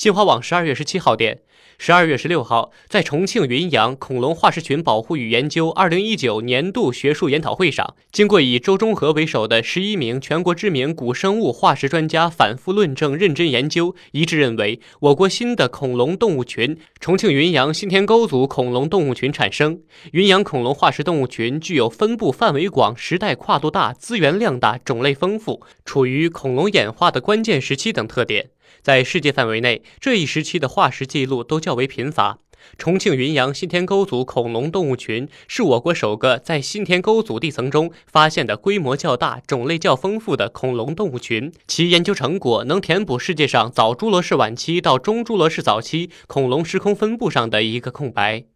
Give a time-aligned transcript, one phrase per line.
[0.00, 1.40] 新华网十二月十七号电，
[1.76, 19.82] 十二月十六号，在重庆云阳恐龙化石群保护与研究二零一九年度学术研讨会上，经过以周中和为首的十一名全国知名古生物化石专家反复论证、认真研究，一致认为，我国新的恐龙动物群——重庆云阳新田沟组恐龙动物群产生。
[20.12, 28.48] 云阳恐龙化石动物群具有分布范围广、时代跨度大、资源量大、种类丰富，处于恐龙演化的关键时期等特点。
[28.82, 32.38] 在世界范围内，这一时期的化石记录都较为贫乏。
[32.76, 48.50] 重庆云阳新田沟组恐龙动物群是我国首个在新田沟组地层中发现的规模较大、种类较丰富的恐龙动物群，其研究成果能填补世界上早侏罗世晚期到中侏罗世早期恐龙时空分布上的一个空白。